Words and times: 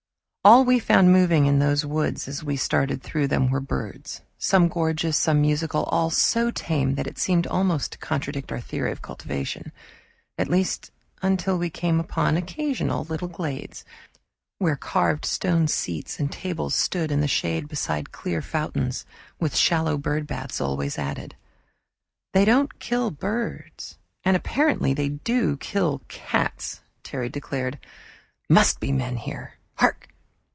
All 0.43 0.65
we 0.65 0.79
found 0.79 1.11
moving 1.11 1.45
in 1.45 1.59
those 1.59 1.85
woods, 1.85 2.27
as 2.27 2.43
we 2.43 2.57
started 2.57 3.03
through 3.03 3.27
them, 3.27 3.51
were 3.51 3.59
birds, 3.59 4.21
some 4.39 4.69
gorgeous, 4.69 5.15
some 5.15 5.39
musical, 5.39 5.83
all 5.83 6.09
so 6.09 6.49
tame 6.49 6.95
that 6.95 7.05
it 7.05 7.19
seemed 7.19 7.45
almost 7.45 7.91
to 7.91 7.97
contradict 7.99 8.51
our 8.51 8.59
theory 8.59 8.91
of 8.91 9.03
cultivation 9.03 9.71
at 10.39 10.47
least 10.47 10.89
until 11.21 11.59
we 11.59 11.69
came 11.69 11.99
upon 11.99 12.37
occasional 12.37 13.03
little 13.03 13.27
glades, 13.27 13.85
where 14.57 14.75
carved 14.75 15.25
stone 15.25 15.67
seats 15.67 16.19
and 16.19 16.31
tables 16.31 16.73
stood 16.73 17.11
in 17.11 17.21
the 17.21 17.27
shade 17.27 17.67
beside 17.67 18.11
clear 18.11 18.41
fountains, 18.41 19.05
with 19.39 19.55
shallow 19.55 19.95
bird 19.95 20.25
baths 20.25 20.59
always 20.59 20.97
added. 20.97 21.35
"They 22.33 22.45
don't 22.45 22.79
kill 22.79 23.11
birds, 23.11 23.99
and 24.23 24.35
apparently 24.35 24.95
they 24.95 25.09
do 25.09 25.55
kill 25.57 26.01
cats," 26.07 26.81
Terry 27.03 27.29
declared. 27.29 27.77
"Must 28.49 28.79
be 28.79 28.91
men 28.91 29.17
here. 29.17 29.59
Hark!" 29.75 30.07